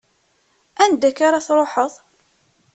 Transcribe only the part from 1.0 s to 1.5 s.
akka ar ad